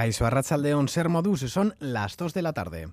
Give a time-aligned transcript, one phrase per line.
[0.00, 2.88] Caiso Arrachaldeón Ser Modus, son las 2 de la tarde.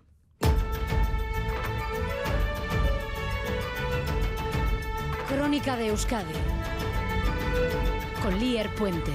[5.30, 6.34] Crónica de Euskadi
[8.22, 9.14] con Lier Puente.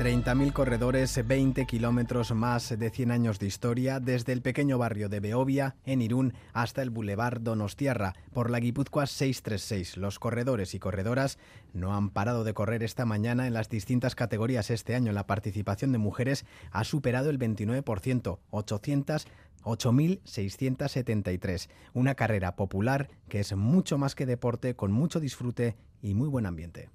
[0.00, 5.20] 30.000 corredores, 20 kilómetros más de 100 años de historia, desde el pequeño barrio de
[5.20, 9.98] Beovia, en Irún, hasta el Boulevard Donostiarra, por la Guipúzcoa 636.
[9.98, 11.36] Los corredores y corredoras
[11.74, 14.70] no han parado de correr esta mañana en las distintas categorías.
[14.70, 19.26] Este año la participación de mujeres ha superado el 29%, 800
[19.64, 21.68] 8.673.
[21.92, 26.46] Una carrera popular que es mucho más que deporte, con mucho disfrute y muy buen
[26.46, 26.88] ambiente.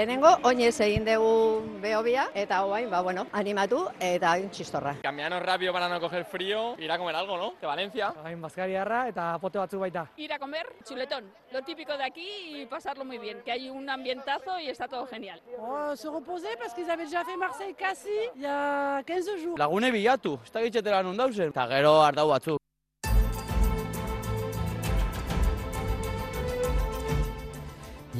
[0.00, 4.94] Lehenengo, oinez egin dugu behobia, eta hoain, ba, bueno, animatu eta txistorra.
[5.02, 7.52] Cambiarnos rápido para no coger frío, ir a comer algo, ¿no?
[7.60, 8.14] De Valencia.
[8.24, 10.06] Hain bazkariarra eta pote batzu baita.
[10.16, 13.90] Ir a comer chuletón, lo típico de aquí y pasarlo muy bien, que hay un
[13.90, 15.38] ambientazo y está todo genial.
[15.58, 19.58] Oh, se reposer parce qu'ils avaient déjà fait Marseille casi il y a 15 jours.
[19.58, 21.52] Lagune bilatu, ez da gitxetera nun dauzen.
[21.52, 22.56] Eta gero ardau batzu.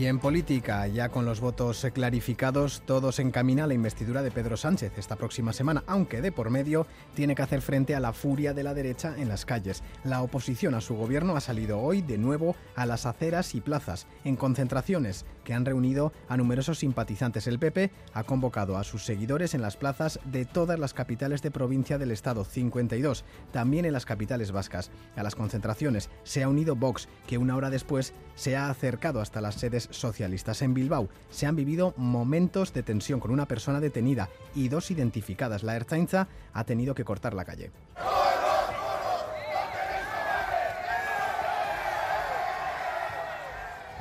[0.01, 4.31] Y en política, ya con los votos clarificados, todo se encamina a la investidura de
[4.31, 8.15] Pedro Sánchez esta próxima semana, aunque de por medio tiene que hacer frente a la
[8.15, 9.83] furia de la derecha en las calles.
[10.03, 14.07] La oposición a su gobierno ha salido hoy de nuevo a las aceras y plazas,
[14.25, 17.47] en concentraciones que han reunido a numerosos simpatizantes.
[17.47, 21.51] El PP ha convocado a sus seguidores en las plazas de todas las capitales de
[21.51, 24.91] provincia del Estado, 52, también en las capitales vascas.
[25.15, 29.43] A las concentraciones se ha unido Vox, que una hora después se ha acercado hasta
[29.43, 30.63] las sedes socialistas.
[30.63, 35.63] En Bilbao se han vivido momentos de tensión con una persona detenida y dos identificadas.
[35.63, 37.71] La Ertzaintza ha tenido que cortar la calle.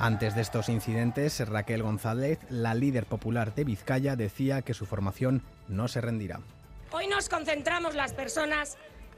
[0.02, 5.44] Antes de estos incidentes, Raquel González, la líder popular de Vizcaya, decía que su formación
[5.68, 6.40] no se rendirá.
[6.94, 8.78] Hoy nos concentramos las personas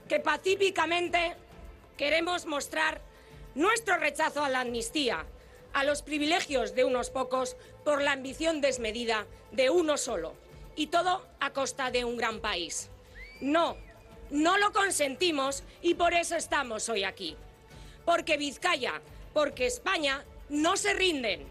[0.10, 1.36] que pacíficamente
[1.98, 3.00] queremos mostrar
[3.54, 5.24] nuestro rechazo a la amnistía,
[5.74, 10.34] a los privilegios de unos pocos por la ambición desmedida de uno solo.
[10.76, 12.90] Y todo a costa de un gran país.
[13.42, 13.76] No,
[14.30, 17.36] no lo consentimos y por eso estamos hoy aquí.
[18.06, 19.02] Porque Vizcaya,
[19.34, 21.46] porque España no se rinden.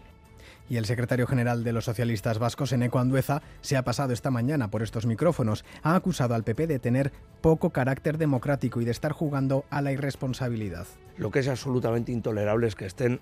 [0.71, 4.71] Y el secretario general de los socialistas vascos, Eneco Andueza, se ha pasado esta mañana
[4.71, 5.65] por estos micrófonos.
[5.83, 7.11] Ha acusado al PP de tener
[7.41, 10.87] poco carácter democrático y de estar jugando a la irresponsabilidad.
[11.17, 13.19] Lo que es absolutamente intolerable es que estén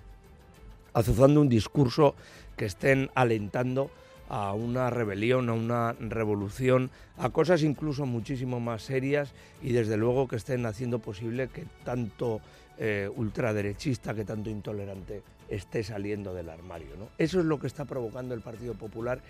[0.92, 2.14] azuzando un discurso,
[2.56, 3.90] que estén alentando
[4.28, 10.28] a una rebelión, a una revolución, a cosas incluso muchísimo más serias y desde luego
[10.28, 12.40] que estén haciendo posible que tanto
[12.78, 16.96] eh, ultraderechista, que tanto intolerante esté saliendo del armario.
[16.96, 17.08] ¿no?
[17.18, 19.20] Eso es lo que está provocando el Partido Popular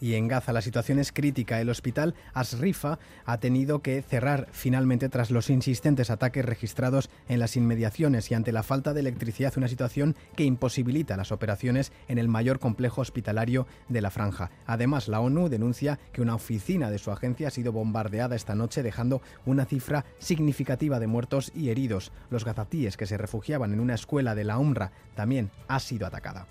[0.00, 1.60] y en Gaza la situación es crítica.
[1.60, 7.56] El hospital Asrifa ha tenido que cerrar finalmente tras los insistentes ataques registrados en las
[7.56, 12.28] inmediaciones y ante la falta de electricidad, una situación que imposibilita las operaciones en el
[12.28, 14.50] mayor complejo hospitalario de la franja.
[14.66, 18.82] Además, la ONU denuncia que una oficina de su agencia ha sido bombardeada esta noche,
[18.82, 22.12] dejando una cifra significativa de muertos y heridos.
[22.30, 26.46] Los gazatíes que se refugiaban en una escuela de la UNRWA también ha sido atacada.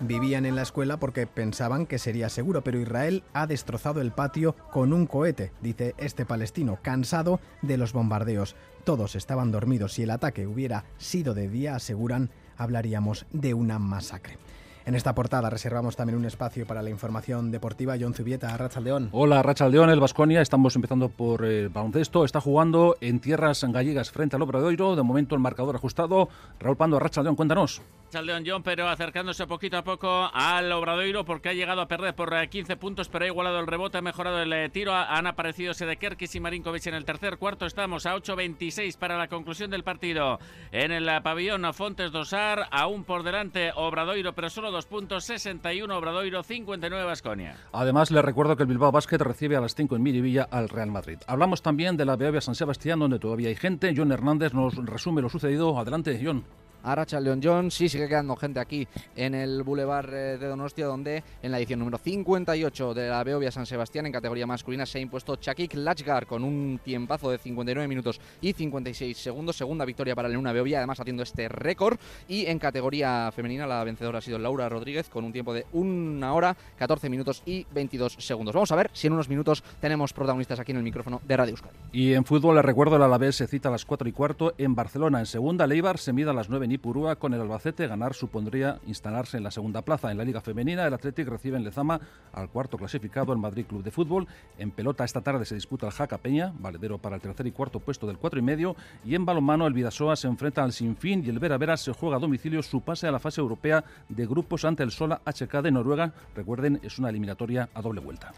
[0.00, 4.56] Vivían en la escuela porque pensaban que sería seguro, pero Israel ha destrozado el patio
[4.72, 8.56] con un cohete, dice este palestino, cansado de los bombardeos.
[8.82, 9.92] Todos estaban dormidos.
[9.92, 14.38] Si el ataque hubiera sido de día, aseguran, hablaríamos de una masacre.
[14.86, 17.96] En esta portada reservamos también un espacio para la información deportiva.
[17.98, 19.08] John Zubieta, Rachaldeón.
[19.12, 20.42] Hola, Rachaldeón, el Vasconia.
[20.42, 22.22] Estamos empezando por el baloncesto.
[22.24, 24.94] Está jugando en tierras gallegas frente al Obradoiro.
[24.94, 26.28] De momento el marcador ajustado.
[26.60, 27.80] Raúl Pando, Rachaldeón, cuéntanos.
[28.14, 32.32] Rachaldeón John, pero acercándose poquito a poco al Obradoiro porque ha llegado a perder por
[32.46, 34.94] 15 puntos, pero ha igualado el rebote, ha mejorado el tiro.
[34.94, 37.66] Han aparecido Sedekerkis y Marinkovic en el tercer cuarto.
[37.66, 40.38] Estamos a 8.26 para la conclusión del partido.
[40.70, 46.44] En el pabellón Fontes Dosar, aún por delante Obradoiro, pero solo dos puntos, 61 Obradoiro,
[46.44, 47.56] 59 Basconia.
[47.72, 50.92] Además, le recuerdo que el Bilbao Basket recibe a las 5 en Miribilla al Real
[50.92, 51.18] Madrid.
[51.26, 53.92] Hablamos también de la Beovia San Sebastián, donde todavía hay gente.
[53.96, 55.76] John Hernández nos resume lo sucedido.
[55.76, 56.44] Adelante, John.
[56.84, 57.70] Arracha León John.
[57.70, 58.86] Sí, sigue quedando gente aquí
[59.16, 63.66] en el Boulevard de Donostia, donde en la edición número 58 de la Beovia San
[63.66, 68.20] Sebastián, en categoría masculina, se ha impuesto Chakik Lachgar con un tiempazo de 59 minutos
[68.40, 69.56] y 56 segundos.
[69.56, 71.98] Segunda victoria para la Luna Beovia, además haciendo este récord.
[72.28, 76.34] Y en categoría femenina, la vencedora ha sido Laura Rodríguez con un tiempo de 1
[76.34, 78.54] hora, 14 minutos y 22 segundos.
[78.54, 81.52] Vamos a ver si en unos minutos tenemos protagonistas aquí en el micrófono de Radio
[81.52, 81.74] Euskadi.
[81.92, 84.74] Y en fútbol, les recuerdo, el Alavés se cita a las 4 y cuarto en
[84.74, 85.20] Barcelona.
[85.20, 87.86] En segunda, Leibar se mide a las 9 Ipurúa con el Albacete.
[87.86, 90.10] Ganar supondría instalarse en la segunda plaza.
[90.10, 92.00] En la Liga Femenina, el Athletic recibe en Lezama
[92.32, 94.26] al cuarto clasificado, el Madrid Club de Fútbol.
[94.58, 97.80] En pelota esta tarde se disputa el Jaca Peña, valedero para el tercer y cuarto
[97.80, 98.76] puesto del cuatro y medio.
[99.04, 102.16] Y en balonmano, el Vidasoa se enfrenta al Sinfín y el Vera Vera se juega
[102.16, 105.70] a domicilio su pase a la fase europea de grupos ante el Sola HK de
[105.70, 106.12] Noruega.
[106.34, 108.32] Recuerden, es una eliminatoria a doble vuelta.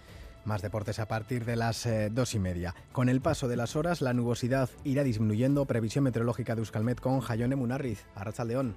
[0.47, 2.75] Más deportes a partir de las eh, dos y media.
[2.93, 5.65] Con el paso de las horas, la nubosidad irá disminuyendo.
[5.67, 8.07] Previsión meteorológica de Euskalmet con Jayone Munarriz.
[8.15, 8.77] Arrachaldeón.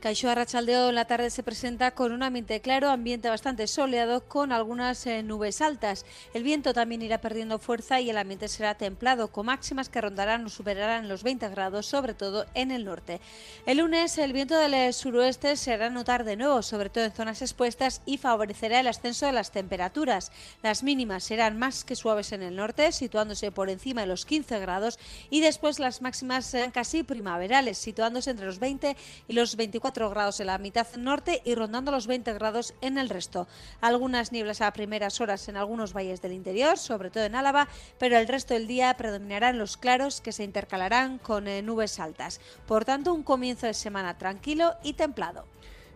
[0.00, 4.52] Caixó Arrachaldeo en la tarde se presenta con un ambiente claro, ambiente bastante soleado con
[4.52, 6.06] algunas eh, nubes altas.
[6.32, 10.46] El viento también irá perdiendo fuerza y el ambiente será templado, con máximas que rondarán
[10.46, 13.20] o superarán los 20 grados, sobre todo en el norte.
[13.66, 17.12] El lunes el viento del eh, suroeste se hará notar de nuevo, sobre todo en
[17.12, 20.30] zonas expuestas, y favorecerá el ascenso de las temperaturas.
[20.62, 24.60] Las mínimas serán más que suaves en el norte, situándose por encima de los 15
[24.60, 24.96] grados,
[25.28, 28.96] y después las máximas serán casi primaverales, situándose entre los 20
[29.26, 33.08] y los 24 grados en la mitad norte y rondando los 20 grados en el
[33.08, 33.46] resto.
[33.80, 37.68] Algunas nieblas a primeras horas en algunos valles del interior, sobre todo en Álava,
[37.98, 42.40] pero el resto del día predominarán los claros que se intercalarán con eh, nubes altas.
[42.66, 45.44] Por tanto, un comienzo de semana tranquilo y templado.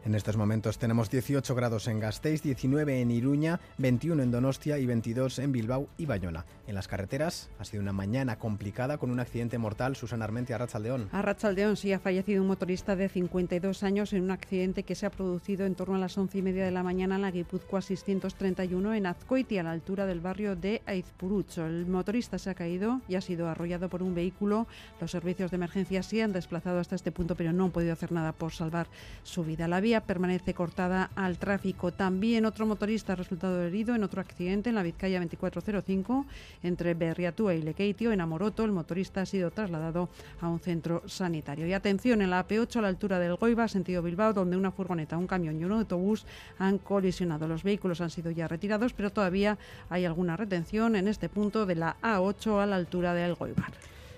[0.05, 4.85] En estos momentos tenemos 18 grados en Gasteiz, 19 en Iruña, 21 en Donostia y
[4.85, 6.45] 22 en Bilbao y Bayona.
[6.67, 9.95] En las carreteras ha sido una mañana complicada con un accidente mortal.
[9.95, 11.09] Susana Armentia, Arrachaldeón.
[11.13, 15.11] Arrachaldeón sí ha fallecido un motorista de 52 años en un accidente que se ha
[15.11, 18.95] producido en torno a las 11 y media de la mañana en la Guipúzcoa 631
[18.95, 21.65] en Azcoiti, a la altura del barrio de Aizpurucho.
[21.65, 24.67] El motorista se ha caído y ha sido arrollado por un vehículo.
[25.01, 28.11] Los servicios de emergencia sí han desplazado hasta este punto, pero no han podido hacer
[28.11, 28.89] nada por salvar
[29.23, 29.69] su vida.
[29.69, 31.93] La vía permanece cortada al tráfico.
[31.93, 36.27] También otro motorista ha resultado herido en otro accidente en la Vizcaya 2405
[36.63, 38.13] entre Berriatúa y Lekeitio.
[38.13, 40.09] En Amoroto, el motorista ha sido trasladado
[40.41, 41.67] a un centro sanitario.
[41.67, 45.19] Y atención, en la AP8 a la altura del Goiba, sentido Bilbao, donde una furgoneta,
[45.19, 46.27] un camión y un autobús
[46.59, 47.47] han colisionado.
[47.47, 49.59] Los vehículos han sido ya retirados, pero todavía
[49.91, 53.73] hay alguna retención en este punto de la A8 a la altura del Goibar.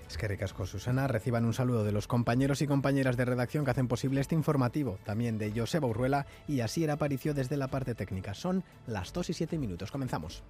[0.07, 1.07] Es que ricasco, Susana.
[1.07, 4.99] Reciban un saludo de los compañeros y compañeras de redacción que hacen posible este informativo,
[5.03, 8.33] también de Joseba Urruela y Asier Aparicio desde la parte técnica.
[8.33, 9.91] Son las 2 y 7 minutos.
[9.91, 10.43] Comenzamos.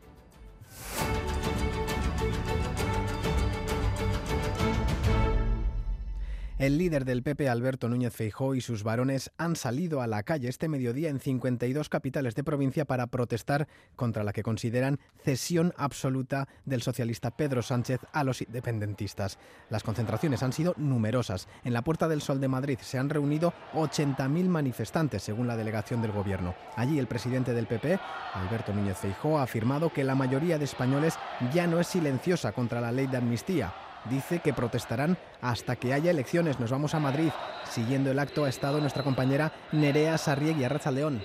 [6.65, 10.49] El líder del PP, Alberto Núñez Feijó, y sus varones han salido a la calle
[10.49, 16.47] este mediodía en 52 capitales de provincia para protestar contra la que consideran cesión absoluta
[16.65, 19.37] del socialista Pedro Sánchez a los independentistas.
[19.69, 21.47] Las concentraciones han sido numerosas.
[21.63, 26.01] En la Puerta del Sol de Madrid se han reunido 80.000 manifestantes, según la delegación
[26.01, 26.55] del Gobierno.
[26.75, 27.99] Allí el presidente del PP,
[28.33, 31.19] Alberto Núñez Feijó, ha afirmado que la mayoría de españoles
[31.53, 33.71] ya no es silenciosa contra la ley de amnistía
[34.09, 36.59] dice que protestarán hasta que haya elecciones.
[36.59, 37.29] Nos vamos a Madrid.
[37.69, 41.21] Siguiendo el acto ha estado nuestra compañera Nerea Sarriegui, Arrachaldeón.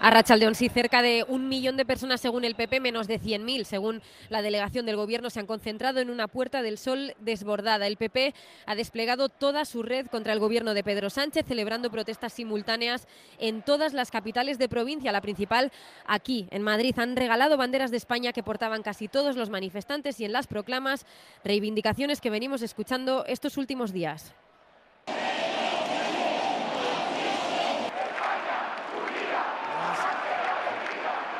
[0.00, 3.64] A Rachaldeón, sí, cerca de un millón de personas según el PP, menos de 100.000
[3.64, 7.88] según la delegación del Gobierno, se han concentrado en una Puerta del Sol desbordada.
[7.88, 8.32] El PP
[8.66, 13.08] ha desplegado toda su red contra el Gobierno de Pedro Sánchez, celebrando protestas simultáneas
[13.40, 15.10] en todas las capitales de provincia.
[15.10, 15.72] La principal
[16.06, 20.24] aquí, en Madrid, han regalado banderas de España que portaban casi todos los manifestantes y
[20.24, 21.06] en las proclamas
[21.42, 24.32] reivindicaciones que venimos escuchando estos últimos días.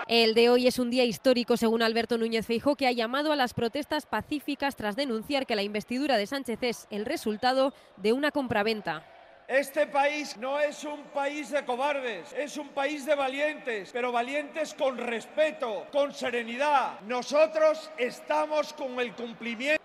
[0.08, 3.36] El de hoy es un día histórico, según Alberto Núñez Feijó, que ha llamado a
[3.36, 8.30] las protestas pacíficas tras denunciar que la investidura de Sánchez es el resultado de una
[8.30, 9.04] compraventa.
[9.46, 14.72] Este país no es un país de cobardes, es un país de valientes, pero valientes
[14.72, 17.00] con respeto, con serenidad.
[17.00, 19.82] Nosotros estamos con el cumplimiento.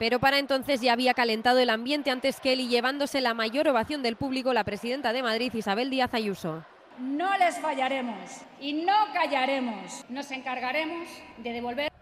[0.00, 3.68] Pero para entonces ya había calentado el ambiente antes que él y llevándose la mayor
[3.68, 6.64] ovación del público la presidenta de Madrid, Isabel Díaz Ayuso.
[6.98, 10.04] No les fallaremos y no callaremos.
[10.08, 11.92] Nos encargaremos de devolver.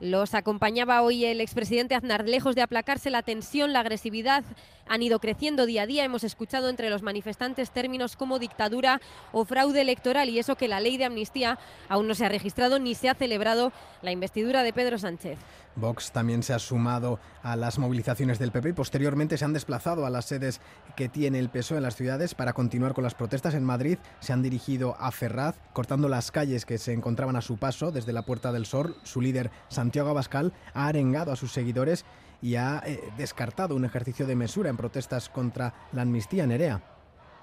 [0.00, 2.28] Los acompañaba hoy el expresidente Aznar.
[2.28, 4.42] Lejos de aplacarse la tensión, la agresividad
[4.88, 6.04] han ido creciendo día a día.
[6.04, 9.00] Hemos escuchado entre los manifestantes términos como dictadura
[9.32, 11.58] o fraude electoral y eso que la ley de amnistía
[11.88, 15.38] aún no se ha registrado ni se ha celebrado la investidura de Pedro Sánchez.
[15.76, 20.06] Vox también se ha sumado a las movilizaciones del PP y posteriormente se han desplazado
[20.06, 20.60] a las sedes
[20.96, 23.54] que tiene el PSOE en las ciudades para continuar con las protestas.
[23.54, 27.56] En Madrid se han dirigido a Ferraz, cortando las calles que se encontraban a su
[27.56, 28.96] paso desde la Puerta del Sol.
[29.02, 32.04] Su líder, Santiago Abascal, ha arengado a sus seguidores
[32.40, 36.93] y ha eh, descartado un ejercicio de mesura en protestas contra la amnistía Nerea.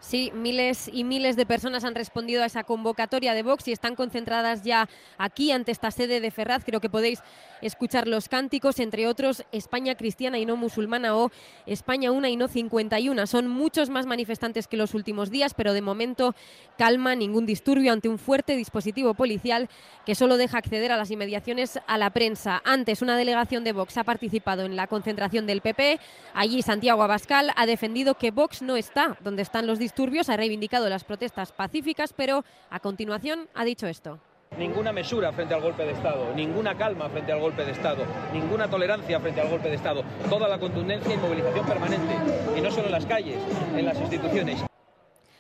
[0.02, 3.96] Sí, miles y miles de personas han respondido a esa convocatoria de Vox y están
[3.96, 4.90] concentradas ya
[5.20, 6.64] aquí ante esta sede de Ferraz.
[6.66, 7.22] Creo que podéis
[7.62, 11.30] escuchar los cánticos, entre otros España cristiana y no musulmana o
[11.68, 13.28] España una y no 51.
[13.28, 16.34] Son muchos más manifestantes que los últimos días, pero de momento
[16.80, 19.70] calma, ningún disturbio ante un fuerte dispositivo policial
[20.04, 22.60] que solo deja acceder a las inmediaciones a la prensa.
[22.66, 26.00] Antes, una delegación de Vox ha participado en la concentración del PP.
[26.34, 30.38] Allí Santiago Abascal ha defendido que Vox no está donde están los disturbios disturbios, ha
[30.38, 34.20] reivindicado las protestas pacíficas, pero a continuación ha dicho esto.
[34.58, 38.70] Ninguna mesura frente al golpe de Estado, ninguna calma frente al golpe de Estado, ninguna
[38.70, 42.16] tolerancia frente al golpe de Estado, toda la contundencia y movilización permanente,
[42.58, 43.38] y no solo en las calles,
[43.76, 44.71] en las instituciones.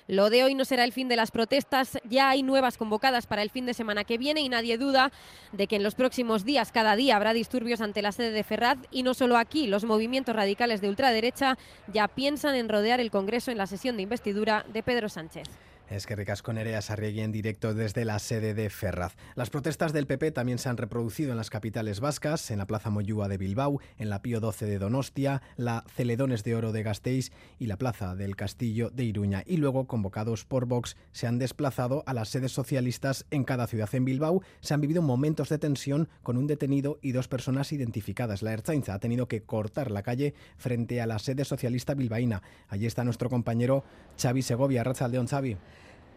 [0.08, 3.42] Lo de hoy no será el fin de las protestas, ya hay nuevas convocadas para
[3.42, 5.12] el fin de semana que viene y nadie duda
[5.52, 8.78] de que en los próximos días, cada día, habrá disturbios ante la sede de Ferraz
[8.92, 11.58] y no solo aquí, los movimientos radicales de ultraderecha
[11.92, 15.48] ya piensan en rodear el Congreso en la sesión de investidura de Pedro Sánchez.
[15.92, 19.18] Es que ricasco Nerea Sarriegui en directo desde la sede de Ferraz.
[19.36, 22.90] Las protestas del PP también se han reproducido en las capitales vascas, en la Plaza
[22.90, 27.34] Moyúa de Bilbao, en la Pío XII de Donostia, la Celedones de Oro de Gasteiz
[27.60, 29.44] y la Plaza del Castillo de Iruña.
[29.46, 33.90] Y luego, convocados por Vox, se han desplazado a las sedes socialistas en cada ciudad.
[33.92, 38.44] En Bilbao se han vivido momentos de tensión con un detenido y dos personas identificadas.
[38.44, 42.44] La Ertzaintza ha tenido que cortar la calle frente a la sede socialista bilbaína.
[42.70, 43.84] Allí está nuestro compañero
[44.18, 44.86] Xavi Segovia.
[44.86, 45.58] Rachaldeón, Xavi.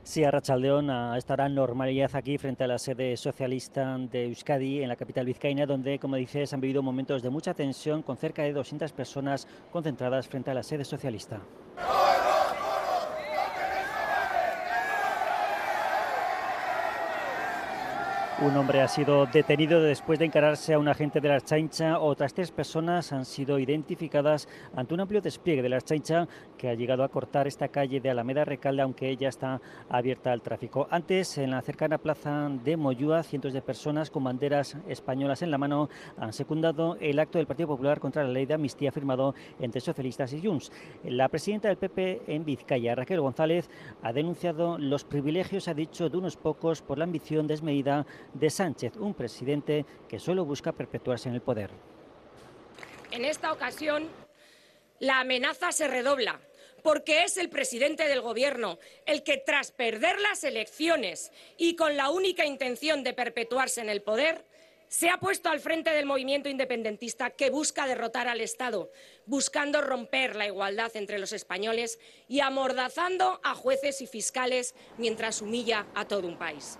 [0.04, 4.96] Sí, a Rachaldeón estará normalidad aquí frente a la sede socialista de Euskadi, en la
[4.96, 8.92] capital vizcaína, donde, como dices, han vivido momentos de mucha tensión con cerca de 200
[8.92, 11.40] personas concentradas frente a la sede socialista.
[18.44, 21.98] Un hombre ha sido detenido después de encararse a un agente de la Archancha.
[21.98, 26.74] Otras tres personas han sido identificadas ante un amplio despliegue de la Archancha que ha
[26.74, 30.86] llegado a cortar esta calle de Alameda Recalde, aunque ella está abierta al tráfico.
[30.90, 35.56] Antes, en la cercana plaza de Moyúa, cientos de personas con banderas españolas en la
[35.56, 39.80] mano han secundado el acto del Partido Popular contra la ley de amnistía firmado entre
[39.80, 40.70] socialistas y Junts.
[41.04, 43.70] La presidenta del PP en Vizcaya, Raquel González,
[44.02, 48.96] ha denunciado los privilegios, ha dicho, de unos pocos por la ambición desmedida de Sánchez,
[48.96, 51.70] un presidente que solo busca perpetuarse en el poder.
[53.10, 54.08] En esta ocasión,
[54.98, 56.40] la amenaza se redobla
[56.82, 62.10] porque es el presidente del Gobierno el que, tras perder las elecciones y con la
[62.10, 64.44] única intención de perpetuarse en el poder,
[64.88, 68.92] se ha puesto al frente del movimiento independentista que busca derrotar al Estado,
[69.24, 71.98] buscando romper la igualdad entre los españoles
[72.28, 76.78] y amordazando a jueces y fiscales mientras humilla a todo un país.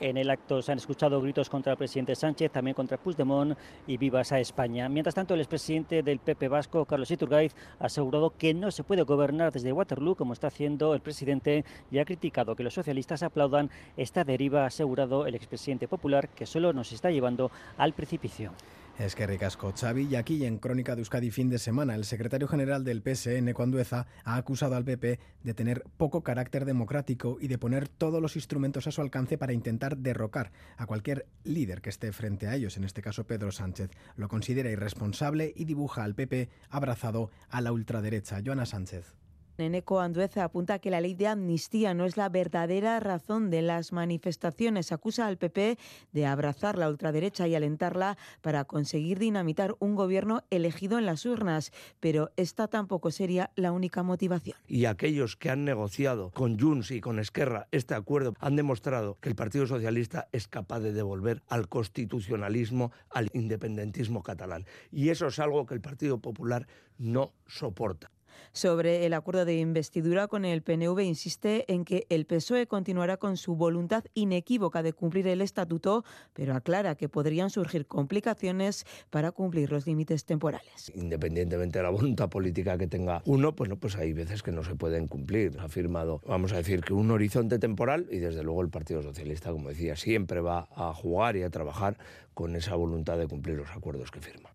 [0.00, 3.96] En el acto se han escuchado gritos contra el presidente Sánchez, también contra Puigdemont y
[3.96, 4.88] vivas a España.
[4.88, 9.02] Mientras tanto, el expresidente del PP Vasco, Carlos Iturgaiz, ha asegurado que no se puede
[9.02, 13.70] gobernar desde Waterloo como está haciendo el presidente y ha criticado que los socialistas aplaudan
[13.96, 18.52] esta deriva, ha asegurado el expresidente popular, que solo nos está llevando al precipicio.
[18.98, 22.46] Es que ricasco Xavi y aquí en Crónica de Euskadi fin de semana el secretario
[22.46, 27.58] general del PSN Cuandueza ha acusado al PP de tener poco carácter democrático y de
[27.58, 32.12] poner todos los instrumentos a su alcance para intentar derrocar a cualquier líder que esté
[32.12, 33.90] frente a ellos, en este caso Pedro Sánchez.
[34.14, 38.42] Lo considera irresponsable y dibuja al PP abrazado a la ultraderecha.
[38.44, 39.23] Joana Sánchez.
[39.56, 43.92] Eneco Andueza apunta que la ley de amnistía no es la verdadera razón de las
[43.92, 44.90] manifestaciones.
[44.90, 45.78] Acusa al PP
[46.12, 51.72] de abrazar la ultraderecha y alentarla para conseguir dinamitar un gobierno elegido en las urnas.
[52.00, 54.56] Pero esta tampoco sería la única motivación.
[54.66, 59.28] Y aquellos que han negociado con Junts y con Esquerra este acuerdo han demostrado que
[59.28, 64.66] el Partido Socialista es capaz de devolver al constitucionalismo, al independentismo catalán.
[64.90, 66.66] Y eso es algo que el Partido Popular
[66.98, 68.13] no soporta
[68.52, 73.36] sobre el acuerdo de investidura con el PNV insiste en que el PSOE continuará con
[73.36, 79.70] su voluntad inequívoca de cumplir el estatuto, pero aclara que podrían surgir complicaciones para cumplir
[79.70, 80.92] los límites temporales.
[80.94, 84.64] Independientemente de la voluntad política que tenga uno, pues no, pues hay veces que no
[84.64, 85.58] se pueden cumplir.
[85.60, 89.52] Ha firmado, vamos a decir, que un horizonte temporal y desde luego el Partido Socialista,
[89.52, 91.98] como decía, siempre va a jugar y a trabajar
[92.34, 94.53] con esa voluntad de cumplir los acuerdos que firma.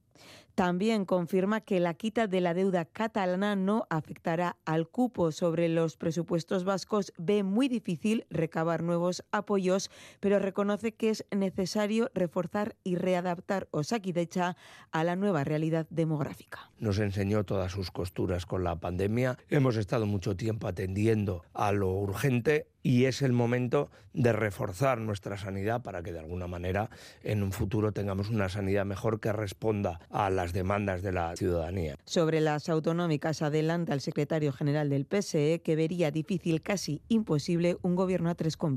[0.59, 5.95] También confirma que la quita de la deuda catalana no afectará al cupo sobre los
[5.95, 7.13] presupuestos vascos.
[7.17, 9.89] Ve muy difícil recabar nuevos apoyos,
[10.19, 14.57] pero reconoce que es necesario reforzar y readaptar Osakidecha
[14.91, 16.69] a la nueva realidad demográfica.
[16.77, 19.37] Nos enseñó todas sus costuras con la pandemia.
[19.47, 25.37] Hemos estado mucho tiempo atendiendo a lo urgente y es el momento de reforzar nuestra
[25.37, 26.89] sanidad para que de alguna manera
[27.23, 31.95] en un futuro tengamos una sanidad mejor que responda a las demandas de la ciudadanía.
[32.05, 37.95] Sobre las autonómicas adelanta el secretario general del PSE que vería difícil, casi imposible, un
[37.95, 38.69] gobierno a tres con.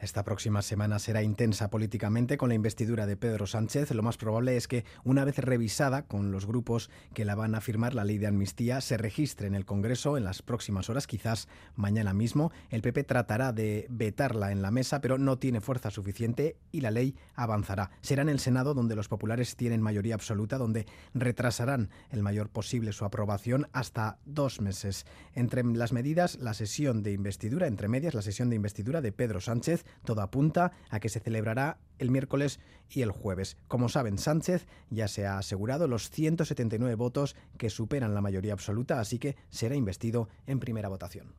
[0.00, 3.90] Esta próxima semana será intensa políticamente con la investidura de Pedro Sánchez.
[3.90, 7.60] Lo más probable es que, una vez revisada con los grupos que la van a
[7.60, 11.48] firmar la ley de amnistía, se registre en el Congreso en las próximas horas, quizás
[11.74, 12.52] mañana mismo.
[12.70, 16.92] El PP tratará de vetarla en la mesa, pero no tiene fuerza suficiente y la
[16.92, 17.90] ley avanzará.
[18.00, 22.92] Será en el Senado donde los populares tienen mayoría absoluta, donde retrasarán el mayor posible
[22.92, 25.06] su aprobación hasta dos meses.
[25.34, 29.40] Entre las medidas, la sesión de investidura, entre medias, la sesión de investidura de Pedro
[29.40, 33.56] Sánchez todo apunta a que se celebrará el miércoles y el jueves.
[33.66, 39.00] Como saben, Sánchez ya se ha asegurado los 179 votos que superan la mayoría absoluta,
[39.00, 41.34] así que será investido en primera votación.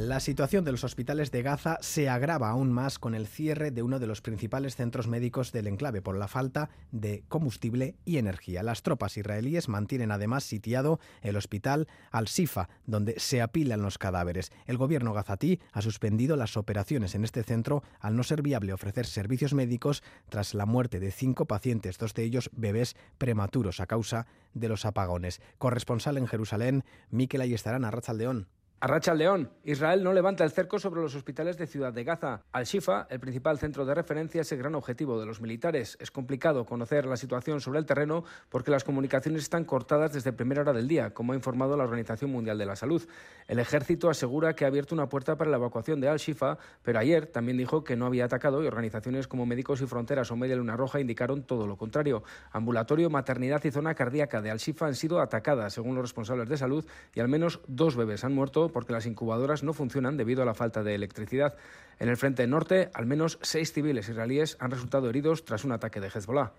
[0.00, 3.82] La situación de los hospitales de Gaza se agrava aún más con el cierre de
[3.82, 8.62] uno de los principales centros médicos del enclave por la falta de combustible y energía.
[8.62, 14.52] Las tropas israelíes mantienen además sitiado el hospital Al-Sifa, donde se apilan los cadáveres.
[14.66, 19.04] El gobierno gazatí ha suspendido las operaciones en este centro al no ser viable ofrecer
[19.04, 24.28] servicios médicos tras la muerte de cinco pacientes, dos de ellos bebés prematuros a causa
[24.54, 25.40] de los apagones.
[25.58, 28.46] Corresponsal en Jerusalén, Miquel Ayestarán, Arrachaldeón.
[28.80, 29.50] Arracha León.
[29.64, 32.42] Israel no levanta el cerco sobre los hospitales de Ciudad de Gaza.
[32.52, 35.98] Al-Shifa, el principal centro de referencia, es el gran objetivo de los militares.
[36.00, 40.60] Es complicado conocer la situación sobre el terreno porque las comunicaciones están cortadas desde primera
[40.60, 43.02] hora del día, como ha informado la Organización Mundial de la Salud.
[43.48, 47.26] El ejército asegura que ha abierto una puerta para la evacuación de Al-Shifa, pero ayer
[47.26, 50.76] también dijo que no había atacado y organizaciones como Médicos y Fronteras o Media Luna
[50.76, 52.22] Roja indicaron todo lo contrario.
[52.52, 56.86] Ambulatorio, maternidad y zona cardíaca de Al-Shifa han sido atacadas, según los responsables de salud,
[57.12, 60.54] y al menos dos bebés han muerto porque las incubadoras no funcionan debido a la
[60.54, 61.56] falta de electricidad.
[61.98, 66.00] En el frente norte, al menos seis civiles israelíes han resultado heridos tras un ataque
[66.00, 66.52] de Hezbollah.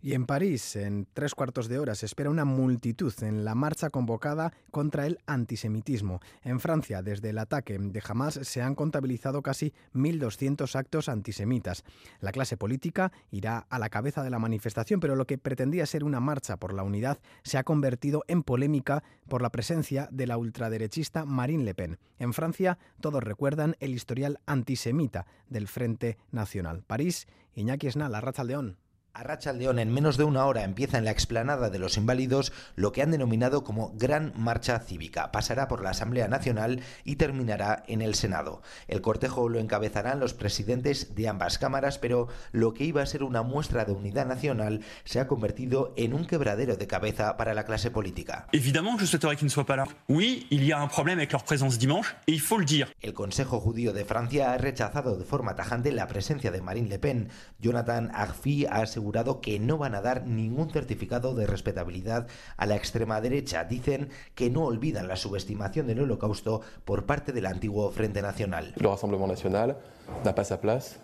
[0.00, 3.90] Y en París, en tres cuartos de hora, se espera una multitud en la marcha
[3.90, 6.20] convocada contra el antisemitismo.
[6.42, 11.82] En Francia, desde el ataque de Hamas, se han contabilizado casi 1.200 actos antisemitas.
[12.20, 16.04] La clase política irá a la cabeza de la manifestación, pero lo que pretendía ser
[16.04, 20.38] una marcha por la unidad se ha convertido en polémica por la presencia de la
[20.38, 21.98] ultraderechista Marine Le Pen.
[22.20, 26.84] En Francia, todos recuerdan el historial antisemita del Frente Nacional.
[26.86, 28.12] París, Iñaki Esnal,
[28.44, 28.76] León.
[29.14, 32.52] A Racha León en menos de una hora empieza en la explanada de los inválidos
[32.76, 35.32] lo que han denominado como Gran Marcha Cívica.
[35.32, 38.62] Pasará por la Asamblea Nacional y terminará en el Senado.
[38.86, 43.24] El cortejo lo encabezarán los presidentes de ambas cámaras, pero lo que iba a ser
[43.24, 47.64] una muestra de unidad nacional se ha convertido en un quebradero de cabeza para la
[47.64, 48.46] clase política.
[48.52, 49.86] Évidemment, je souhaiterais qu'ils ne soient pas là.
[50.08, 52.88] Oui, il y a un problème avec leur présence dimanche et il faut le dire.
[53.02, 57.00] El Consejo Judío de Francia ha rechazado de forma tajante la presencia de Marine Le
[57.00, 57.28] Pen.
[57.60, 62.74] Jonathan Arfi ha asegurado que no van a dar ningún certificado de respetabilidad a la
[62.74, 63.62] extrema derecha.
[63.62, 68.74] Dicen que no olvidan la subestimación del holocausto por parte del antiguo Frente Nacional.
[68.74, 69.76] Le Rassemblement National
[70.24, 70.98] n'a pas sa place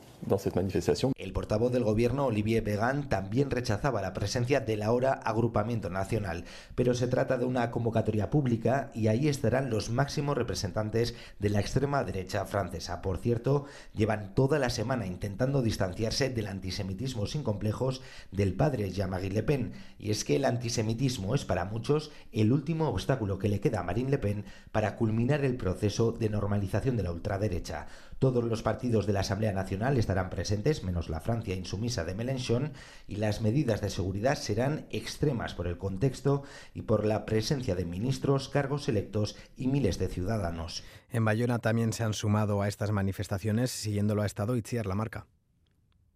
[1.16, 6.94] el portavoz del gobierno, Olivier Vegan, también rechazaba la presencia del ahora Agrupamiento Nacional, pero
[6.94, 12.04] se trata de una convocatoria pública y ahí estarán los máximos representantes de la extrema
[12.04, 13.02] derecha francesa.
[13.02, 19.30] Por cierto, llevan toda la semana intentando distanciarse del antisemitismo sin complejos del padre Jean-Marie
[19.30, 23.60] Le Pen, y es que el antisemitismo es para muchos el último obstáculo que le
[23.60, 27.86] queda a Marine Le Pen para culminar el proceso de normalización de la ultraderecha.
[28.24, 32.72] Todos los partidos de la Asamblea Nacional estarán presentes, menos la Francia insumisa de Mélenchon,
[33.06, 37.84] y las medidas de seguridad serán extremas por el contexto y por la presencia de
[37.84, 40.84] ministros, cargos electos y miles de ciudadanos.
[41.10, 45.26] En Bayona también se han sumado a estas manifestaciones, siguiéndolo ha estado Itziar Lamarca.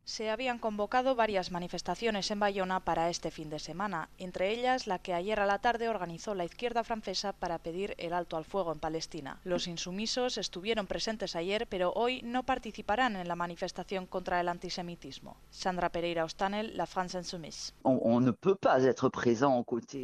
[0.09, 4.99] Se habían convocado varias manifestaciones en Bayona para este fin de semana, entre ellas la
[4.99, 8.73] que ayer a la tarde organizó la izquierda francesa para pedir el alto al fuego
[8.73, 9.39] en Palestina.
[9.45, 15.37] Los insumisos estuvieron presentes ayer, pero hoy no participarán en la manifestación contra el antisemitismo.
[15.51, 17.75] Sandra Pereira Ostanel, la France Insoumise.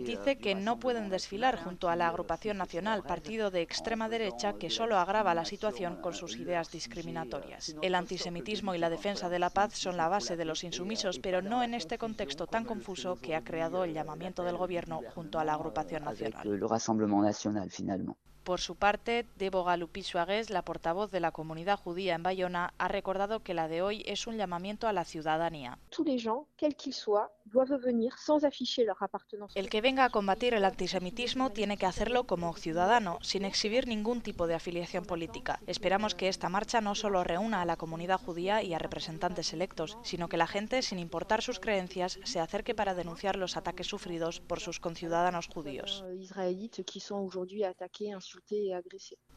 [0.04, 4.68] Dice que no pueden desfilar junto a la agrupación nacional, partido de extrema derecha que
[4.68, 7.74] solo agrava la situación con sus ideas discriminatorias.
[7.80, 11.42] El antisemitismo y la defensa de la paz son la base de los insumisos, pero
[11.42, 15.44] no en este contexto tan confuso que ha creado el llamamiento del Gobierno junto a
[15.44, 16.42] la agrupación nacional.
[18.44, 22.88] Por su parte, Debo Galupi Suárez, la portavoz de la comunidad judía en Bayona, ha
[22.88, 25.78] recordado que la de hoy es un llamamiento a la ciudadanía.
[29.54, 34.22] El que venga a combatir el antisemitismo tiene que hacerlo como ciudadano, sin exhibir ningún
[34.22, 35.60] tipo de afiliación política.
[35.66, 39.98] Esperamos que esta marcha no solo reúna a la comunidad judía y a representantes electos,
[40.02, 44.40] sino que la gente, sin importar sus creencias, se acerque para denunciar los ataques sufridos
[44.40, 46.04] por sus conciudadanos judíos.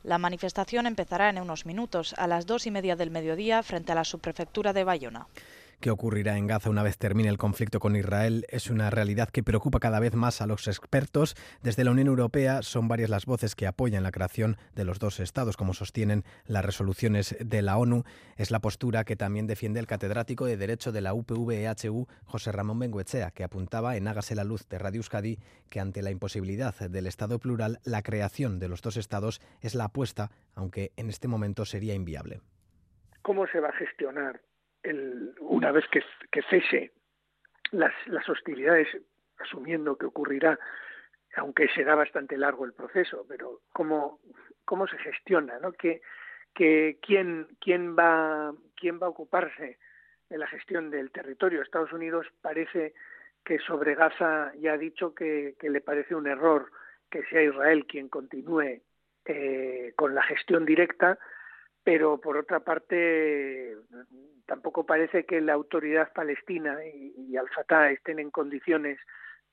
[0.04, 3.96] La manifestación empezará en unos minutos, a las dos y media del mediodía, frente a
[3.96, 5.28] la subprefectura de Bayona.
[5.80, 8.48] ¿Qué ocurrirá en Gaza una vez termine el conflicto con Israel?
[8.50, 11.36] Es una realidad que preocupa cada vez más a los expertos.
[11.62, 15.20] Desde la Unión Europea son varias las voces que apoyan la creación de los dos
[15.20, 18.06] estados, como sostienen las resoluciones de la ONU.
[18.38, 22.80] Es la postura que también defiende el catedrático de Derecho de la UPV-EHU, José Ramón
[22.80, 25.38] Benguechea, que apuntaba en Hágase la Luz de Radio Euskadi
[25.70, 29.84] que ante la imposibilidad del Estado plural, la creación de los dos estados es la
[29.84, 32.42] apuesta, aunque en este momento sería inviable.
[33.22, 34.42] ¿Cómo se va a gestionar
[34.90, 36.02] el, una vez que,
[36.50, 36.92] cese
[37.72, 38.88] las, las, hostilidades,
[39.40, 40.60] asumiendo que ocurrirá,
[41.36, 44.20] aunque será bastante largo el proceso, pero cómo,
[44.66, 45.74] cómo se gestiona, ¿no?
[45.74, 46.02] Que,
[46.54, 49.78] que quién, quién, va, quién va a ocuparse
[50.30, 51.62] de la gestión del territorio.
[51.62, 52.94] Estados Unidos parece
[53.46, 56.72] que sobre Gaza ya ha dicho que, que le parece un error
[57.10, 58.82] que sea Israel quien continúe
[59.26, 61.20] eh, con la gestión directa,
[61.88, 63.78] pero por otra parte
[64.46, 69.00] tampoco parece que la autoridad palestina y, Al-Fatah estén en condiciones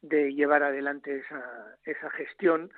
[0.03, 2.73] de llevar adelante esa, esa gestión.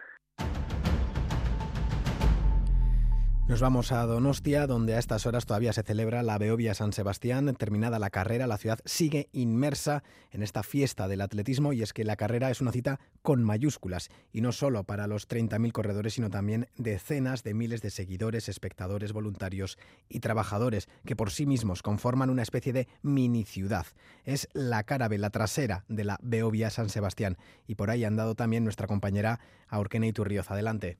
[3.49, 7.55] Nos vamos a Donostia, donde a estas horas todavía se celebra la Beovia San Sebastián.
[7.55, 12.03] Terminada la carrera, la ciudad sigue inmersa en esta fiesta del atletismo y es que
[12.03, 16.29] la carrera es una cita con mayúsculas y no solo para los 30.000 corredores, sino
[16.29, 19.79] también decenas de miles de seguidores, espectadores, voluntarios
[20.09, 23.87] y trabajadores que por sí mismos conforman una especie de mini ciudad.
[24.25, 27.37] Es la cara la trasera de la Beovia San Sebastián
[27.69, 30.51] y por ahí ha andado también nuestra compañera Aurkene Iturrioz.
[30.51, 30.99] Adelante.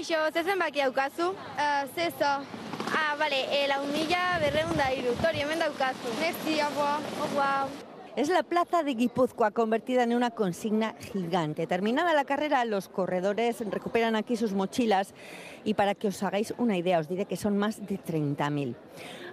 [0.00, 1.26] Kaixo, ze zenbaki daukazu?
[1.28, 2.30] Uh, zezo.
[2.88, 5.12] Ah, bale, e, la unilla berreun da iru.
[5.20, 6.16] Tori, hemen daukazu.
[6.20, 6.98] Merci, agua.
[7.20, 7.89] Oh, wow.
[8.20, 11.66] Es la plaza de Guipúzcoa convertida en una consigna gigante.
[11.66, 15.14] Terminada la carrera, los corredores recuperan aquí sus mochilas
[15.64, 18.74] y para que os hagáis una idea, os diré que son más de 30.000.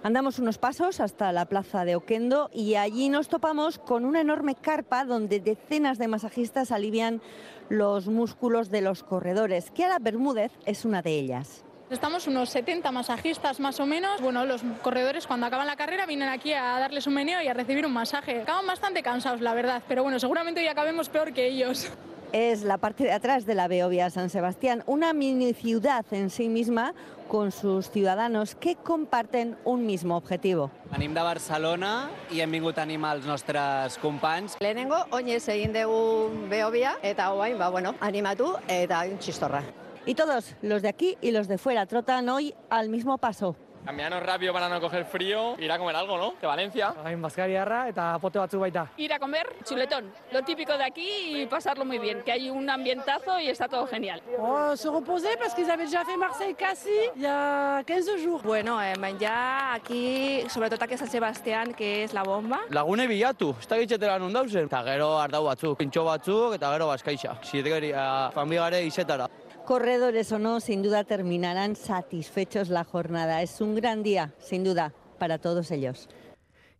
[0.02, 4.54] Andamos unos pasos hasta la plaza de Oquendo y allí nos topamos con una enorme
[4.54, 7.20] carpa donde decenas de masajistas alivian
[7.68, 9.70] los músculos de los corredores.
[9.70, 11.62] Kiara Bermúdez es una de ellas.
[11.90, 14.20] Estamos unos 70 masajistas más o menos.
[14.20, 17.54] Bueno, los corredores cuando acaban la carrera vienen aquí a darles un meneo y a
[17.54, 18.42] recibir un masaje.
[18.42, 21.90] Acaban bastante cansados, la verdad, pero bueno, seguramente hoy acabemos peor que ellos.
[22.30, 26.50] Es la parte de atrás de la Beovia San Sebastián, una mini ciudad en sí
[26.50, 26.92] misma
[27.26, 30.70] con sus ciudadanos que comparten un mismo objetivo.
[30.92, 34.60] Venim de Barcelona i hem vingut a animar els nostres companys.
[34.60, 39.64] Lehenengo, oinez egin dugu Beovia eta hoain, ba, bueno, animatu eta txistorra.
[40.08, 43.56] Y todos, los de aquí y los de fuera, trotan hoy al mismo paso.
[43.84, 46.34] Cambiarnos rápido para no coger frío, ir a comer algo, ¿no?
[46.40, 46.94] De Valencia.
[47.04, 48.86] Hain bazkariarra eta pote batzu baita.
[48.96, 52.70] Ir a comer chuletón, lo típico de aquí y pasarlo muy bien, que hay un
[52.70, 54.22] ambientazo y está todo genial.
[54.38, 58.42] Oh, se reposer parce qu'ils avaient déjà fait Marseille casi il y a 15 jours.
[58.42, 62.60] Bueno, eh, menjar aquí, sobretot aquí a San Sebastián, que es la bomba.
[62.70, 64.64] Lagune bilatu, ez da gitzetera non dauzen.
[64.72, 67.38] Eta gero ardau batzuk, pintxo batzuk eta gero bazkaixa.
[67.44, 67.92] Zietekeri,
[68.32, 69.28] familiare izetara.
[69.68, 73.42] Corredores o no, sin duda terminarán satisfechos la jornada.
[73.42, 76.08] Es un gran día, sin duda, para todos ellos.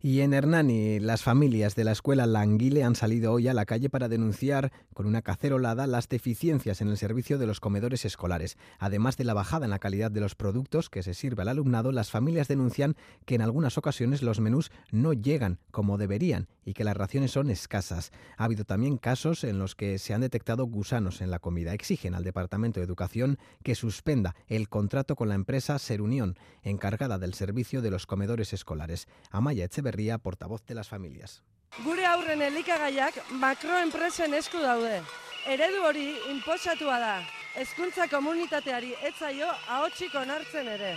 [0.01, 3.91] Y en Hernani, las familias de la escuela Languile han salido hoy a la calle
[3.91, 8.57] para denunciar con una cacerolada las deficiencias en el servicio de los comedores escolares.
[8.79, 11.91] Además de la bajada en la calidad de los productos que se sirve al alumnado,
[11.91, 16.83] las familias denuncian que en algunas ocasiones los menús no llegan como deberían y que
[16.83, 18.11] las raciones son escasas.
[18.37, 21.73] Ha habido también casos en los que se han detectado gusanos en la comida.
[21.73, 27.33] Exigen al Departamento de Educación que suspenda el contrato con la empresa Serunión, encargada del
[27.33, 29.07] servicio de los comedores escolares.
[29.31, 31.41] Amaya Echeverría, portavoz de las familias.
[31.83, 35.01] Gure aurren elikagaiak makroenpresen esku daude.
[35.47, 37.15] Eredu hori inposatua da.
[37.57, 40.93] Hezkuntza komunitateari etzaio ahotsik onartzen ere.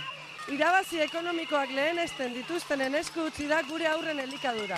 [0.53, 4.77] Irabazi ekonomikoak lehenesten dituztenen esku utzi da gure aurren elikadura.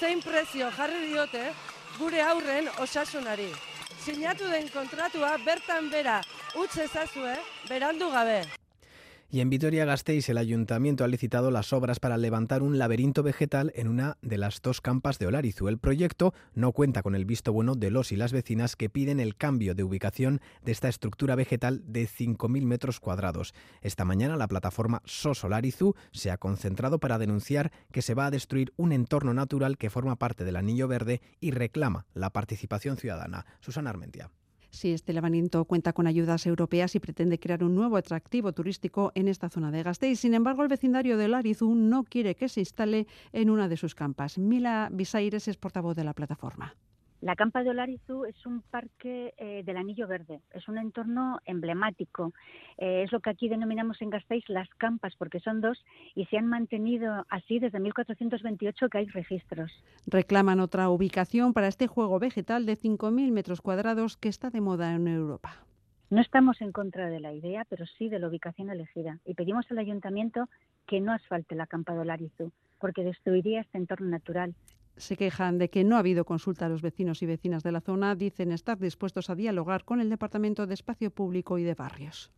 [0.00, 1.44] Zein prezio jarri diote
[1.98, 3.50] gure aurren osasunari.
[4.04, 6.18] Sinatu den kontratua bertan bera
[6.58, 7.36] utz ezazue
[7.68, 8.42] berandu gabe.
[9.34, 13.88] Y en Vitoria-Gasteiz el ayuntamiento ha licitado las obras para levantar un laberinto vegetal en
[13.88, 15.66] una de las dos campas de Olarizu.
[15.66, 19.18] El proyecto no cuenta con el visto bueno de los y las vecinas que piden
[19.18, 23.54] el cambio de ubicación de esta estructura vegetal de 5.000 metros cuadrados.
[23.82, 28.30] Esta mañana la plataforma SOS Olarizu se ha concentrado para denunciar que se va a
[28.30, 33.46] destruir un entorno natural que forma parte del Anillo Verde y reclama la participación ciudadana.
[33.58, 34.30] Susana Armentia.
[34.74, 39.28] Si este lavamiento cuenta con ayudas europeas y pretende crear un nuevo atractivo turístico en
[39.28, 40.18] esta zona de Gasteiz.
[40.18, 43.94] Sin embargo, el vecindario de Larizú no quiere que se instale en una de sus
[43.94, 44.36] campas.
[44.36, 46.74] Mila Bisaires es portavoz de la plataforma.
[47.20, 52.34] La Campa de Olarizu es un parque eh, del Anillo Verde, es un entorno emblemático.
[52.76, 55.82] Eh, es lo que aquí denominamos en Gasteiz las campas, porque son dos
[56.14, 59.72] y se han mantenido así desde 1428 que hay registros.
[60.06, 64.94] Reclaman otra ubicación para este juego vegetal de 5.000 metros cuadrados que está de moda
[64.94, 65.64] en Europa.
[66.10, 69.18] No estamos en contra de la idea, pero sí de la ubicación elegida.
[69.24, 70.48] Y pedimos al ayuntamiento
[70.86, 74.54] que no asfalte la campa de Olarizu, porque destruiría este entorno natural
[74.96, 77.80] se quejan de que no ha habido consulta a los vecinos y vecinas de la
[77.80, 78.14] zona.
[78.14, 82.32] Dicen estar dispuestos a dialogar con el Departamento de Espacio Público y de Barrios.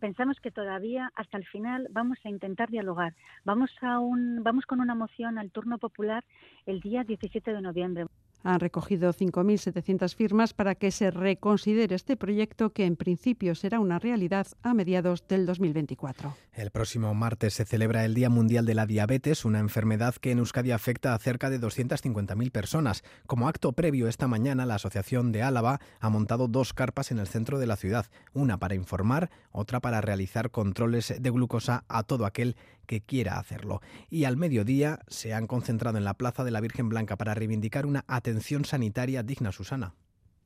[0.00, 3.14] Pensamos que todavía hasta el final vamos a intentar dialogar.
[3.44, 6.24] Vamos, a un, vamos con una moción al turno popular
[6.66, 8.06] el día 17 de noviembre
[8.44, 13.98] han recogido 5.700 firmas para que se reconsidere este proyecto que en principio será una
[13.98, 16.36] realidad a mediados del 2024.
[16.52, 20.38] El próximo martes se celebra el Día Mundial de la Diabetes, una enfermedad que en
[20.38, 23.02] Euskadi afecta a cerca de 250.000 personas.
[23.26, 27.26] Como acto previo esta mañana, la Asociación de Álava ha montado dos carpas en el
[27.26, 32.26] centro de la ciudad, una para informar, otra para realizar controles de glucosa a todo
[32.26, 33.80] aquel que quiera hacerlo.
[34.10, 37.86] Y al mediodía se han concentrado en la Plaza de la Virgen Blanca para reivindicar
[37.86, 39.94] una atención sanitaria digna, Susana.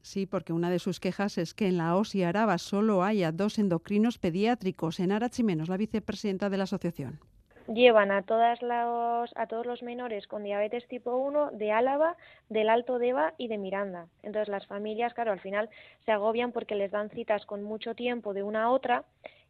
[0.02, 3.58] Sí, porque una de sus quejas es que en la OSI Araba solo haya dos
[3.58, 5.00] endocrinos pediátricos.
[5.00, 7.20] En Arachimenos, la vicepresidenta de la asociación.
[7.66, 12.16] Llevan a, todas los, a todos los menores con diabetes tipo 1 de Álava,
[12.48, 14.06] del Alto Deva y de Miranda.
[14.22, 15.68] Entonces las familias, claro, al final
[16.06, 19.04] se agobian porque les dan citas con mucho tiempo de una a otra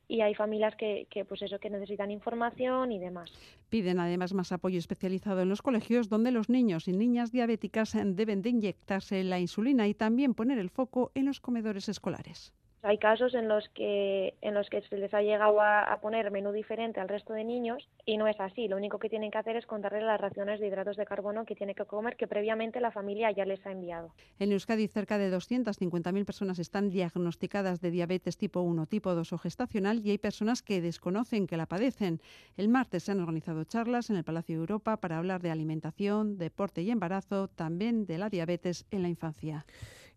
[0.08, 3.30] y hay familias que, que, pues eso, que necesitan información y demás.
[3.68, 8.40] Piden además más apoyo especializado en los colegios donde los niños y niñas diabéticas deben
[8.40, 12.54] de inyectarse la insulina y también poner el foco en los comedores escolares.
[12.88, 16.52] Hay casos en los que en los que se les ha llegado a, poner menú
[16.52, 18.66] diferente al resto de niños y no es así.
[18.66, 21.54] Lo único que tienen que hacer es contarle las raciones de hidratos de carbono que
[21.54, 24.14] tiene que comer que previamente la familia ya les ha enviado.
[24.38, 29.36] En Euskadi cerca de 250.000 personas están diagnosticadas de diabetes tipo 1, tipo 2 o
[29.36, 32.22] gestacional y hay personas que desconocen que la padecen.
[32.56, 36.38] El martes se han organizado charlas en el Palacio de Europa para hablar de alimentación,
[36.38, 39.66] deporte y embarazo, también de la diabetes en la infancia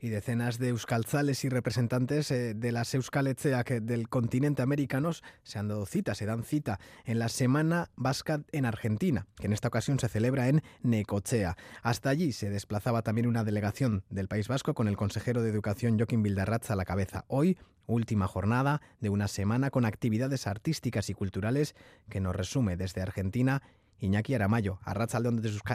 [0.02, 5.68] y decenas de euskalzales y representantes eh, de las euskaletzeak del continente americanos se han
[5.68, 10.00] dado cita, se dan cita en la Semana Vasca en Argentina, que en esta ocasión
[10.00, 11.56] se celebra en Necochea.
[11.84, 15.98] Hasta allí se desplazaba también una delegación del País Vasco con el consejero de Educación
[15.98, 17.26] Joaquín Bildarratz a la cabeza.
[17.28, 21.76] Hoy, última jornada de una semana con actividades artísticas y culturales
[22.10, 23.62] que nos resume desde Argentina
[24.00, 24.96] Iñaki Aramayo, a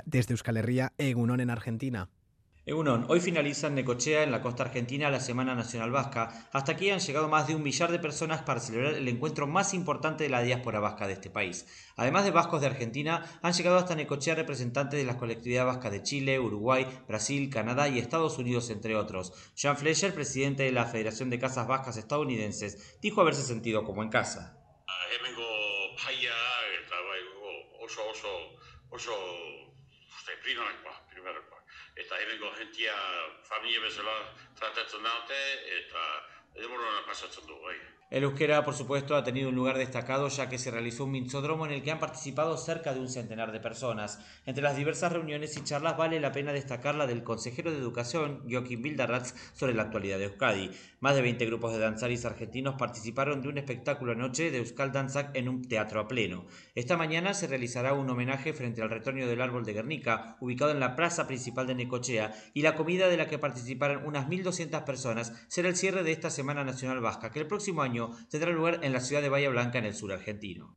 [0.05, 2.09] desde Euskal Herria, Egunon en Argentina.
[2.69, 6.49] Egunon, hoy finaliza en Necochea, en la costa argentina, la Semana Nacional Vasca.
[6.51, 9.73] Hasta aquí han llegado más de un millar de personas para celebrar el encuentro más
[9.73, 11.65] importante de la diáspora vasca de este país.
[11.95, 16.03] Además de vascos de Argentina, han llegado hasta Necochea representantes de las colectividades vascas de
[16.03, 19.33] Chile, Uruguay, Brasil, Canadá y Estados Unidos, entre otros.
[19.55, 24.09] Jean Fletcher, presidente de la Federación de Casas Vascas Estadounidenses, dijo haberse sentido como en
[24.09, 24.59] casa.
[31.97, 32.95] Eta hemengo jentia
[33.43, 34.17] familia bezala
[34.59, 35.07] tratatzen
[35.81, 36.03] eta
[36.55, 37.77] edemorona pasatzen du, bai.
[38.09, 41.67] El euskera, por supuesto, ha tenido un lugar destacado ya que se realizó un minzódromo
[41.67, 44.21] en el que han participado cerca de un centenar de personas.
[44.47, 48.45] Entre las diversas reuniones y charlas vale la pena destacar la del consejero de Educación,
[48.49, 50.71] Joaquín Bildarratz, sobre la actualidad de Euskadi.
[51.07, 55.37] Más de 20 grupos de danzaris argentinos participaron de un espectáculo anoche de Euskal Danzak
[55.37, 56.47] en un teatro a pleno.
[56.75, 60.81] Esta mañana se realizará un homenaje frente al retoño del árbol de Guernica, ubicado en
[60.81, 65.33] la plaza principal de Necochea, y la comida de la que participaron unas 1.200 personas
[65.47, 68.93] será el cierre de esta Semana Nacional Vasca, que el próximo año tendrá lugar en
[68.93, 70.75] la ciudad de Bahía Blanca, en el sur argentino.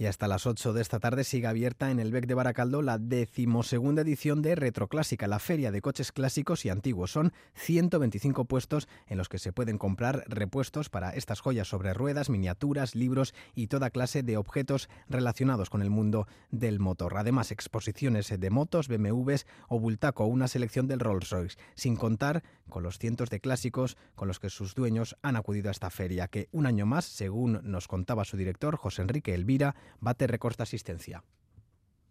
[0.00, 2.98] Y hasta las 8 de esta tarde sigue abierta en el BEC de Baracaldo la
[2.98, 7.10] decimosegunda edición de Retroclásica, la feria de coches clásicos y antiguos.
[7.10, 12.30] Son 125 puestos en los que se pueden comprar repuestos para estas joyas sobre ruedas,
[12.30, 17.16] miniaturas, libros y toda clase de objetos relacionados con el mundo del motor.
[17.16, 23.00] Además, exposiciones de motos, BMWs o Bultaco, una selección del Rolls-Royce, sin contar con los
[23.00, 26.66] cientos de clásicos con los que sus dueños han acudido a esta feria, que un
[26.66, 31.22] año más, según nos contaba su director, José Enrique Elvira, bate récord de asistencia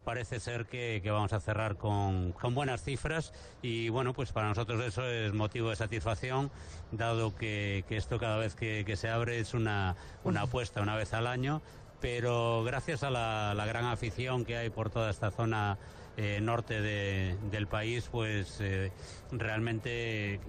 [0.07, 5.05] parece ser que, vamos a cerrar con, buenas cifras y bueno, pues para nosotros eso
[5.05, 6.49] es motivo de satisfacción,
[6.93, 11.27] dado que, esto cada vez que, se abre es una, una, apuesta una vez al
[11.27, 11.61] año,
[11.99, 15.77] pero gracias a la, gran afición que hay por toda esta zona
[16.15, 18.93] eh, norte del país, pues eh,
[19.33, 20.39] realmente,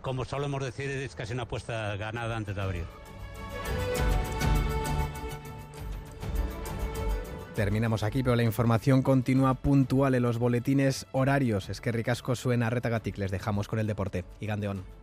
[0.00, 2.84] como solemos decir, es casi una apuesta ganada antes de abrir.
[7.54, 11.68] Terminamos aquí, pero la información continúa puntual en los boletines horarios.
[11.68, 13.18] Es que Ricasco suena retagatic.
[13.18, 14.24] Les dejamos con el deporte.
[14.40, 15.01] Y Gandeón.